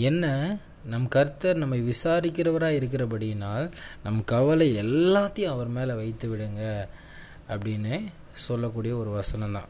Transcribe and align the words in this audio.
என்ன? 0.00 0.24
நம் 0.84 1.08
கர்த்தர் 1.08 1.56
நம்மை 1.56 1.80
விசாரிக்கிறவராக 1.80 2.78
இருக்கிறபடியினால் 2.78 3.70
நம் 4.02 4.24
கவலை 4.24 4.76
எல்லாத்தையும் 4.76 5.52
அவர் 5.52 5.68
மேலே 5.68 5.92
வைத்து 5.92 6.28
விடுங்க 6.28 6.86
அப்படின்னு 7.48 8.00
சொல்லக்கூடிய 8.32 8.96
ஒரு 8.96 9.10
வசனம் 9.10 9.52
தான் 9.52 9.68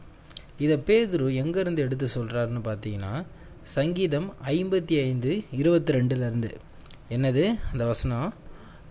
இதை 0.58 0.76
பேதுரு 0.86 1.26
எங்கேருந்து 1.42 1.76
எடுத்து 1.76 2.06
சொல்கிறாருன்னு 2.14 2.62
பார்த்தீங்கன்னா 2.64 3.24
சங்கீதம் 3.62 4.32
ஐம்பத்தி 4.46 5.00
ஐந்து 5.02 5.44
இருபத்தி 5.50 5.92
ரெண்டுலேருந்து 5.92 6.50
என்னது 7.10 7.44
அந்த 7.72 7.84
வசனம்? 7.84 8.34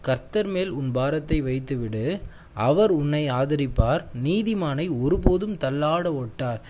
கர்த்தர் 0.02 0.46
மேல் 0.46 0.70
உன் 0.70 0.92
பாரத்தை 0.92 1.42
வைத்து 1.42 1.78
விடு 1.78 2.22
அவர் 2.54 2.92
உன்னை 2.92 3.28
ஆதரிப்பார் 3.28 4.06
நீதிமானை 4.24 5.02
ஒருபோதும் 5.02 5.58
தள்ளாட 5.58 6.14
ஒட்டார். 6.14 6.62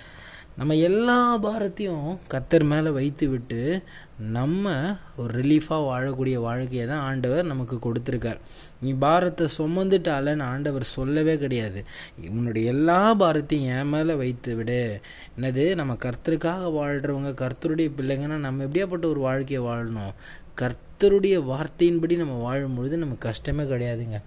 நம்ம 0.57 0.75
எல்லா 0.75 1.43
பாரத்தையும் 1.43 2.17
கர்த்தர் 2.27 2.63
மேலே 2.63 2.89
வைத்து 2.89 3.29
விட்டு 3.29 3.83
நம்ம 4.31 4.73
ஒரு 5.17 5.41
ரிலீஃபாக 5.41 5.87
வாழக்கூடிய 5.87 6.33
வாழ்க்கையை 6.33 6.87
தான் 6.87 6.99
ஆண்டவர் 6.99 7.45
நமக்கு 7.45 7.75
கொடுத்துருக்கார். 7.75 8.39
நீ 8.81 8.93
பாரத்தை 8.93 9.47
சுமந்துட்டாலன்னு 9.57 10.43
ஆண்டவர் 10.43 10.83
சொல்லவே 10.83 11.37
கிடையாது. 11.37 11.83
உன்னுடைய 12.29 12.71
எல்லா 12.71 13.15
பாரத்தையும் 13.15 13.79
என் 13.79 13.87
மேலே 13.87 14.13
வைத்து 14.13 14.55
விடு 14.55 15.01
என்னது? 15.37 15.75
நம்ம 15.75 15.93
கர்த்தருக்காக 15.93 16.71
வாழ்கிறவங்க 16.79 17.33
கர்த்தருடைய 17.43 17.89
பிள்ளைங்கன்னா 17.97 18.39
நம்ம 18.47 18.63
எப்படியாப்பட்ட 18.63 19.05
ஒரு 19.05 19.19
வாழ்க்கையை 19.19 19.67
வாழணும்? 19.67 20.13
கர்த்தருடைய 20.61 21.35
வார்த்தையின்படி 21.51 22.17
நம்ம 22.17 22.37
வாழும்பொழுது 22.45 22.97
நமக்கு 22.97 23.27
கஷ்டமே 23.27 23.63
கிடையாதுங்க. 23.63 24.21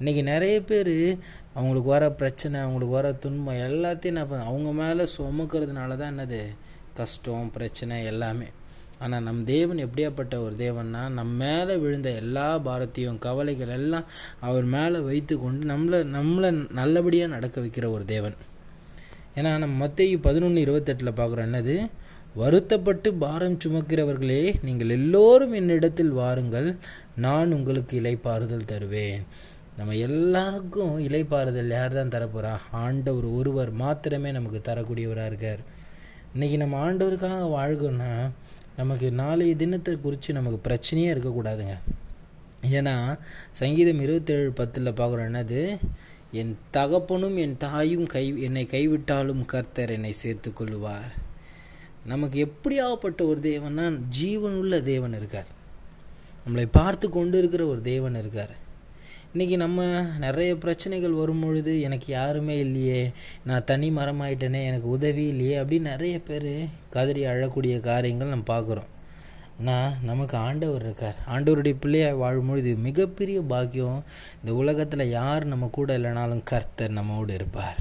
இன்றைக்கி 0.00 0.22
நிறைய 0.22 0.62
பேர் 0.62 1.18
அவங்களுக்கு 1.54 1.88
வர 1.88 2.10
பிரச்சனை 2.10 2.60
அவங்களுக்கு 2.60 2.94
வர 2.94 3.12
துன்பம் 3.12 3.60
எல்லாத்தையும் 3.66 4.10
நான் 4.10 4.30
அவங்க 4.30 4.70
மேலே 4.72 5.04
சுமக்கிறதுனால 5.18 5.96
தான் 5.96 6.18
என்னது? 6.18 6.40
கஷ்டம் 6.94 7.50
பிரச்சனை 7.50 8.04
எல்லாமே. 8.04 8.46
ஆனால் 8.98 9.22
நம் 9.22 9.44
தேவன் 9.44 9.76
எப்படியாப்பட்ட 9.76 10.34
ஒரு 10.42 10.54
தேவன்னா 10.58 11.02
நம்ம 11.10 11.44
மேலே 11.44 11.76
விழுந்த 11.76 12.10
எல்லா 12.10 12.58
பாரத்தையும் 12.58 13.18
கவலைகள் 13.18 13.68
எல்லாம் 13.68 14.04
அவர் 14.40 14.64
மேலே 14.64 14.98
வைத்து 14.98 15.38
கொண்டு 15.38 15.66
நம்மளை 15.66 16.00
நம்மளை 16.18 16.72
நல்லபடியாக 16.72 17.32
நடக்க 17.32 17.60
வைக்கிற 17.60 17.92
ஒரு 17.92 18.04
தேவன். 18.04 18.36
ஏன்னா 19.34 19.58
நம்ம 19.58 19.76
மத்திய 19.76 20.18
பதினொன்று 20.18 20.60
இருபத்தெட்டில் 20.64 21.18
பார்க்குறோம் 21.20 21.48
என்னது? 21.48 21.86
வருத்தப்பட்டு 22.34 23.14
பாரம் 23.14 23.58
சுமக்கிறவர்களே 23.64 24.54
நீங்கள் 24.62 24.88
எல்லோரும் 24.88 25.52
என்னிடத்தில் 25.52 26.10
வாருங்கள் 26.10 26.76
நான் 27.16 27.52
உங்களுக்கு 27.52 28.00
இலைப்பாறுதல் 28.00 28.70
தருவேன். 28.72 29.24
நம்ம 29.78 29.94
எல்லாருக்கும் 29.94 30.92
இலைப்பாறுதல் 30.98 31.72
யார் 31.76 31.96
தான் 31.96 32.12
தரப்போகிறா 32.14 32.52
ஆண்டவர் 32.70 33.24
ஒருவர் 33.24 33.70
மாத்திரமே 33.70 34.30
நமக்கு 34.30 34.60
தரக்கூடியவராக 34.68 35.30
இருக்கார். 35.30 35.62
இன்றைக்கி 36.34 36.56
நம்ம 36.56 36.76
ஆண்டவருக்காக 36.84 37.40
வாழ்கோன்னா 37.56 38.30
நமக்கு 38.76 39.10
நாளைய 39.10 39.56
தினத்தை 39.56 39.96
குறித்து 39.96 40.38
நமக்கு 40.38 40.58
பிரச்சனையே 40.68 41.10
இருக்கக்கூடாதுங்க. 41.14 41.74
ஏன்னா 42.76 43.18
சங்கீதம் 43.50 44.00
இருபத்தேழு 44.00 44.52
பத்தில் 44.52 44.98
பார்க்குறோம் 45.00 45.28
என்னது? 45.30 45.60
என் 46.40 46.56
தகப்பனும் 46.76 47.36
என் 47.36 47.56
தாயும் 47.56 48.06
கை 48.06 48.24
என்னை 48.42 48.66
கைவிட்டாலும் 48.70 49.44
கர்த்தர் 49.44 49.90
என்னை 49.90 50.12
சேர்த்து 50.12 50.50
கொள்ளுவார். 50.50 51.12
நமக்கு 52.06 52.38
எப்படியாகப்பட்ட 52.38 53.20
ஒரு 53.26 53.40
தேவன்னா 53.40 53.86
ஜீவனுள்ள 54.20 54.82
தேவன் 54.82 55.14
இருக்கார். 55.14 55.50
நம்மளை 56.46 56.66
பார்த்து 56.70 57.10
கொண்டு 57.10 57.38
இருக்கிற 57.38 57.66
ஒரு 57.66 57.80
தேவன் 57.80 58.14
இருக்கார். 58.14 58.54
இன்றைக்கி 59.34 59.56
நம்ம 59.56 59.84
நிறைய 60.18 60.56
பிரச்சனைகள் 60.56 61.14
வரும் 61.20 61.40
பொழுது 61.40 61.80
எனக்கு 61.80 62.12
யாருமே 62.12 62.58
இல்லையே 62.58 63.00
நான் 63.44 63.64
தனி 63.64 63.90
மரமாயிட்டேனே 63.90 64.60
எனக்கு 64.64 64.88
உதவி 64.88 65.26
இல்லையே 65.26 65.56
அப்படின்னு 65.58 65.80
நிறைய 65.80 66.18
பேர் 66.18 66.68
கதறி 66.90 67.22
அழக்கூடிய 67.24 67.80
காரியங்கள் 67.80 68.28
நம்ம 68.28 68.46
பார்க்குறோம். 68.52 68.90
ஆனால் 69.58 69.94
நமக்கு 70.02 70.36
ஆண்டவர் 70.36 70.82
இருக்கார். 70.82 71.16
ஆண்டவருடைய 71.26 71.76
பிள்ளையாக 71.80 72.20
வாழும்பொழுது 72.22 72.76
மிகப்பெரிய 72.76 73.40
பாக்கியம் 73.40 73.98
இந்த 74.40 74.54
உலகத்தில் 74.54 75.04
யார் 75.08 75.44
நம்ம 75.44 75.70
கூட 75.72 75.98
இல்லைனாலும் 75.98 76.44
கர்த்தர் 76.44 76.96
நம்மோடு 76.98 77.34
இருப்பார். 77.34 77.80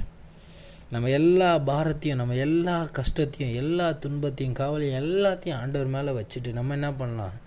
நம்ம 0.91 1.09
எல்லா 1.09 1.59
பாரத்தையும் 1.69 2.21
நம்ம 2.23 2.35
எல்லா 2.47 2.85
கஷ்டத்தையும் 2.99 3.55
எல்லா 3.55 3.91
துன்பத்தையும் 3.91 4.59
கவலையும் 4.61 4.99
எல்லாத்தையும் 5.03 5.59
ஆண்டவர் 5.61 5.93
மேலே 5.97 6.11
வச்சுட்டு 6.19 6.53
நம்ம 6.53 6.73
என்ன 6.73 6.91
பண்ணலாம்? 6.93 7.37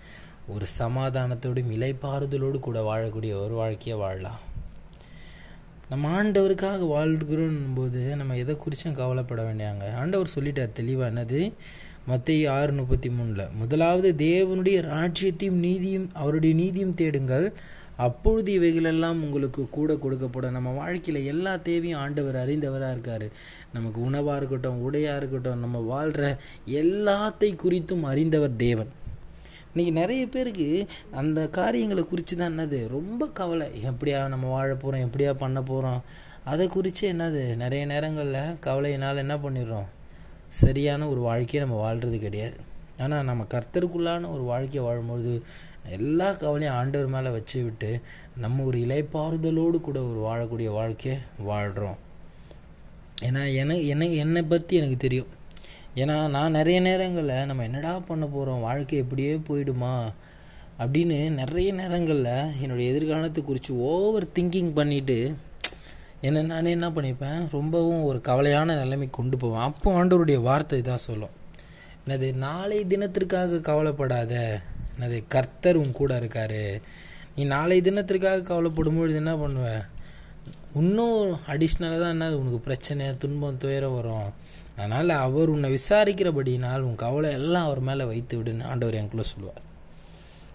ஒரு 0.49 0.67
சமாதானத்தோடும் 0.79 1.71
இலைப்பாறுதலோடு 1.77 2.59
கூட 2.59 2.81
வாழக்கூடிய 2.81 3.45
ஒரு 3.45 3.55
வாழ்க்கையை 3.55 4.03
வாழலாம். 4.03 4.39
நம்ம 5.89 6.23
ஆண்டவருக்காக 6.23 6.87
வாழ்கிறோம் 6.87 7.75
போது 7.75 8.17
நம்ம 8.17 8.37
எதை 8.37 8.57
குறித்தும் 8.57 8.93
கவலைப்பட 8.93 9.43
வேண்டியாங்க. 9.43 9.95
ஆண்டவர் 9.95 10.31
சொல்லிட்டார் 10.39 10.73
தெளிவாக 10.73 11.11
என்னது? 11.11 11.53
மத்திய 12.07 12.53
ஆறு 12.53 12.73
முப்பத்தி 12.73 13.09
மூணில் 13.09 13.53
முதலாவது 13.53 14.15
தேவனுடைய 14.25 14.83
ராஜ்யத்தையும் 14.87 15.61
நீதியும் 15.67 16.11
அவருடைய 16.13 16.55
நீதியும் 16.55 16.95
தேடுங்கள். 16.95 17.53
அப்பொழுது 17.97 18.53
இவைகளெல்லாம் 18.53 19.23
உங்களுக்கு 19.23 19.69
கூட 19.71 19.93
கொடுக்கப்படும். 19.93 20.51
நம்ம 20.51 20.71
வாழ்க்கையில் 20.71 21.25
எல்லா 21.25 21.57
தேவையும் 21.57 22.01
ஆண்டவர் 22.01 22.49
அறிந்தவராக 22.49 22.91
இருக்கார். 22.91 23.27
நமக்கு 23.73 24.01
உணவாக 24.01 24.37
இருக்கட்டும் 24.37 24.81
உடையாக 24.81 25.17
இருக்கட்டும் 25.17 25.59
நம்ம 25.59 25.79
வாழ்கிற 25.79 26.39
எல்லாத்தை 26.67 27.57
குறித்தும் 27.65 28.03
அறிந்தவர் 28.03 28.57
தேவன். 28.57 29.05
இன்றைக்கி 29.77 29.93
நிறைய 29.93 30.23
பேருக்கு 30.27 30.67
அந்த 31.21 31.41
காரியங்களை 31.57 32.03
குறித்து 32.03 32.35
தான் 32.37 32.53
என்னது? 32.53 32.79
ரொம்ப 32.89 33.27
கவலை. 33.39 33.67
எப்படியா 33.89 34.29
நம்ம 34.29 34.47
வாழ 34.49 34.69
போகிறோம் 34.75 35.03
எப்படியா 35.07 35.33
பண்ண 35.43 35.63
போகிறோம் 35.63 35.99
அதை 36.45 36.67
குறித்து 36.67 37.13
என்னது? 37.13 37.43
நிறைய 37.57 37.87
நேரங்களில் 37.87 38.57
கவலையினால் 38.67 39.21
என்ன 39.25 39.37
பண்ணிடுறோம்? 39.37 39.89
சரியான 40.61 41.09
ஒரு 41.09 41.21
வாழ்க்கையை 41.21 41.61
நம்ம 41.67 41.83
வாழ்கிறது 41.83 42.19
கிடையாது. 42.19 42.57
ஆனால் 42.99 43.25
நம்ம 43.25 43.47
கர்த்தருக்குள்ளான 43.55 44.31
ஒரு 44.33 44.45
வாழ்க்கையை 44.53 44.83
வாழும்பொழுது 44.87 45.35
எல்லா 45.99 46.33
கவலையும் 46.33 46.77
ஆண்டவர் 46.77 47.15
மேலே 47.17 47.29
வச்சு 47.29 47.63
விட்டு 47.63 48.01
நம்ம 48.37 48.65
ஒரு 48.65 48.79
இலைப்பாறுதலோடு 48.79 49.81
கூட 49.89 50.01
ஒரு 50.03 50.23
வாழக்கூடிய 50.29 50.71
வாழ்க்கையை 50.81 51.21
வாழ்கிறோம் 51.53 51.99
ஏன்னா 53.23 53.43
என 53.55 53.79
என்னை 53.93 54.17
என்னை 54.17 54.43
பற்றி 54.43 54.77
எனக்கு 54.77 54.97
தெரியும். 54.97 55.33
ஏன்னா 56.01 56.17
நான் 56.29 56.57
நிறைய 56.59 56.79
நேரங்களில் 56.81 57.47
நம்ம 57.49 57.63
என்னடா 57.63 57.93
பண்ண 58.09 58.25
போகிறோம் 58.27 58.65
வாழ்க்கை 58.67 58.97
எப்படியே 59.03 59.35
போயிடுமா? 59.49 59.93
அப்படின்னு 60.83 61.19
நிறைய 61.41 61.69
நேரங்களில் 61.73 62.35
என்னுடைய 62.63 62.87
எதிர்காலத்தை 62.93 63.43
குறித்து 63.45 63.75
ஓவர் 63.91 64.27
திங்கிங் 64.39 64.73
பண்ணிவிட்டு 64.79 65.19
என்ன 66.21 66.43
நானே 66.43 66.71
என்ன 66.71 66.89
பண்ணிப்பேன்? 66.89 67.41
ரொம்பவும் 67.51 68.03
ஒரு 68.03 68.19
கவலையான 68.29 68.77
நிலைமை 68.83 69.09
கொண்டு 69.11 69.37
போவேன். 69.37 69.65
அப்போ 69.69 69.89
ஆண்டவருடைய 69.97 70.39
வார்த்தை 70.49 70.81
தான் 70.83 71.05
சொல்லும். 71.07 71.35
என்னது 72.03 72.29
நாளை 72.45 72.79
தினத்திற்காக 72.93 73.61
கவலைப்படாத. 73.61 74.35
என்னது 74.95 75.19
கர்த்தர் 75.29 75.81
உன் 75.83 75.99
கூட 76.01 76.13
இருக்கார். 76.17 76.63
நீ 77.37 77.45
நாளை 77.55 77.79
தினத்திற்காக 77.81 78.47
கவலைப்படும்பொழுது 78.51 79.21
என்ன 79.23 79.35
பண்ணுவேன் 79.37 79.85
இன்னும் 80.75 81.21
அடிஷ்னலாக 81.53 81.99
தான் 82.03 82.15
என்ன 82.17 82.31
உனக்கு 82.41 82.61
பிரச்சனை 82.69 83.05
துன்பம் 83.19 83.61
துயரம் 83.65 83.97
வரும். 83.99 84.31
அதனால் 84.77 85.09
அவர் 85.09 85.49
உன்னை 85.49 85.69
விசாரிக்கிறபடினால் 85.75 86.87
உன் 86.89 86.95
கவலை 86.95 87.31
எல்லாம் 87.33 87.65
அவர் 87.65 87.81
மேலே 87.81 88.05
வைத்து 88.05 88.43
விடுன்னு 88.43 88.65
ஆண்டவர் 88.65 88.95
எனக்குள்ளே 88.95 89.21
சொல்லுவார். 89.21 89.63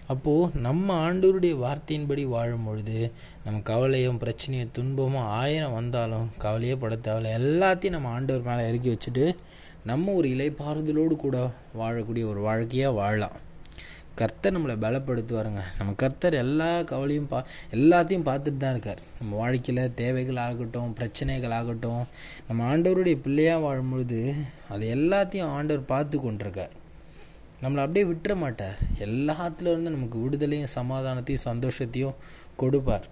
அப்போது 0.08 0.60
நம்ம 0.60 1.12
ஆண்டவருடைய 1.12 1.56
வார்த்தையின்படி 1.66 2.24
வாழும் 2.28 2.66
பொழுது 2.66 3.12
நம்ம 3.44 3.60
கவலையும் 3.60 4.20
பிரச்சனையும் 4.20 4.72
துன்பமும் 4.72 5.30
ஆயிரம் 5.42 5.74
வந்தாலும் 5.74 6.32
கவலையே 6.38 6.76
பட 6.76 6.96
தேவையில்ல. 6.96 7.38
எல்லாத்தையும் 7.42 7.98
நம்ம 7.98 8.10
ஆண்டவர் 8.10 8.48
மேலே 8.50 8.68
இறக்கி 8.70 8.90
வச்சுட்டு 8.94 9.36
நம்ம 9.84 10.12
ஒரு 10.12 10.28
இலைப்பாறுதலோடு 10.28 11.16
கூட 11.16 11.38
வாழக்கூடிய 11.80 12.26
ஒரு 12.32 12.42
வாழ்க்கையாக 12.48 12.96
வாழலாம். 12.96 13.38
கர்த்தர் 14.20 14.54
நம்மளை 14.56 14.76
பலப்படுத்துவாருங்க. 14.84 15.62
நம்ம 15.78 15.92
கர்த்தர் 16.02 16.36
எல்லா 16.42 16.70
கவலையும் 16.90 17.30
பா 17.32 17.40
எல்லாத்தையும் 17.76 18.26
பார்த்துட்டு 18.30 18.60
தான் 18.64 18.74
இருக்கார். 18.76 19.02
நம்ம 19.20 19.38
வாழ்க்கையில் 19.42 19.94
தேவைகள் 20.02 20.42
ஆகட்டும் 20.48 20.92
பிரச்சனைகள் 21.00 21.56
ஆகட்டும் 21.60 22.04
நம்ம 22.48 22.66
ஆண்டவருடைய 22.72 23.18
பிள்ளையாக 23.26 23.64
வாழும்பொழுது 23.66 24.20
அது 24.74 24.86
எல்லாத்தையும் 24.98 25.54
ஆண்டவர் 25.58 25.90
பார்த்து 25.94 26.18
கொண்டிருக்கார். 26.18 26.76
நம்மளை 27.64 27.82
அப்படியே 27.86 28.06
விட்டுற 28.12 28.36
மாட்டார். 28.44 28.78
எல்லாத்துலேருந்து 29.08 29.96
நமக்கு 29.96 30.20
விடுதலையும் 30.26 30.72
சமாதானத்தையும் 30.78 31.46
சந்தோஷத்தையும் 31.50 32.16
கொடுப்பார். 32.62 33.08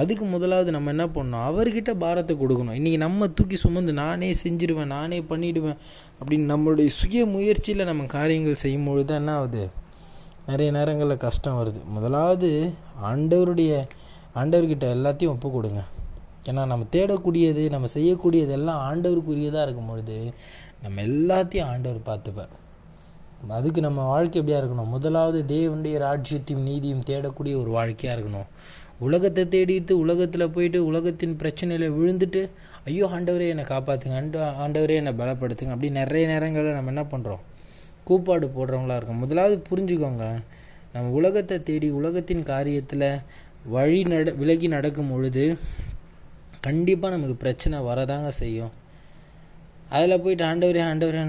அதுக்கு 0.00 0.24
முதலாவது 0.24 0.70
நம்ம 0.74 0.90
என்ன 0.94 1.04
பண்ணணும்? 1.14 1.44
அவர்கிட்ட 1.48 1.92
பாரத்தை 2.04 2.34
கொடுக்கணும். 2.36 2.76
இன்றைக்கி 2.78 3.00
நம்ம 3.06 3.28
தூக்கி 3.38 3.56
சுமந்து 3.64 3.92
நானே 3.92 4.30
செஞ்சிடுவேன் 4.44 4.94
நானே 4.98 5.18
பண்ணிவிடுவேன் 5.30 5.78
அப்படின்னு 6.18 6.46
நம்மளுடைய 6.52 6.90
சுய 7.00 7.24
முயற்சியில் 7.36 7.90
நம்ம 7.90 8.06
காரியங்கள் 8.18 8.62
செய்யும்பொழுது 8.64 9.06
தான் 9.10 9.22
என்ன 9.22 9.34
ஆகுது? 9.40 9.64
நிறைய 10.48 10.68
நேரங்களில் 10.76 11.22
கஷ்டம் 11.26 11.58
வருது. 11.58 11.80
முதலாவது 11.96 12.50
ஆண்டவருடைய 13.10 13.72
ஆண்டவர்கிட்ட 14.40 14.86
எல்லாத்தையும் 14.96 15.34
ஒப்பு 15.34 15.48
கொடுங்க. 15.50 15.82
ஏன்னா 16.48 16.62
நம்ம 16.72 16.86
தேடக்கூடியது 16.96 17.64
நம்ம 17.74 17.88
செய்யக்கூடியது 17.94 18.52
எல்லாம் 18.58 18.80
ஆண்டவருக்குரியதாக 18.88 19.66
இருக்கும் 19.66 19.90
பொழுது 19.92 20.16
நம்ம 20.84 21.02
எல்லாத்தையும் 21.10 21.70
ஆண்டவர் 21.72 22.06
பார்த்துப்பார். 22.10 22.54
அதுக்கு 23.58 23.80
நம்ம 23.80 24.00
வாழ்க்கை 24.12 24.36
எப்படியா 24.40 24.58
இருக்கணும்? 24.62 24.92
முதலாவது 24.96 25.38
தேவனுடைய 25.54 25.96
ராஜ்யத்தையும் 26.08 26.66
நீதியும் 26.68 27.06
தேடக்கூடிய 27.10 27.54
ஒரு 27.62 27.70
வாழ்க்கையாக 27.78 28.16
இருக்கணும். 28.16 28.48
உலகத்தை 29.06 29.44
தேடிட்டு 29.54 29.92
உலகத்தில் 30.04 30.52
போயிட்டு 30.56 30.80
உலகத்தின் 30.90 31.38
பிரச்சனையில் 31.40 31.94
விழுந்துட்டு 31.96 32.42
ஐயோ 32.90 33.06
ஆண்டவரே 33.14 33.46
என்னை 33.52 33.64
காப்பாற்றுங்க 33.70 34.18
அண்ட 34.20 34.44
ஆண்டவரே 34.64 34.98
என்னை 35.00 35.12
பலப்படுத்துங்க 35.20 35.74
அப்படி 35.74 35.90
நிறைய 36.00 36.26
நேரங்களில் 36.26 36.76
நம்ம 36.78 36.92
என்ன 36.94 37.04
பண்ணுறோம் 37.14 37.42
கூப்பாடு 38.04 38.46
போடுறவங்களா 38.56 38.96
இருக்கும் 38.96 39.22
முதலாவது 39.24 39.56
புரிஞ்சுக்கோங்க. 39.70 40.26
நம்ம 40.92 41.10
உலகத்தை 41.10 41.62
தேடி 41.62 41.90
உலகத்தின் 41.90 42.42
காரியத்தில் 42.42 43.08
வழி 43.74 44.02
நட 44.02 44.30
விலகி 44.30 44.68
நடக்கும் 44.68 45.10
பொழுது 45.10 45.44
கண்டிப்பாக 46.60 47.14
நமக்கு 47.14 47.36
பிரச்சனை 47.36 47.78
வரதாங்க 47.80 48.28
செய்யும். 48.28 48.72
அதில் 49.88 50.20
போயிட்டு 50.20 50.44
ஆண்டவரே 50.44 50.82
ஆண்டவரே 50.90 51.22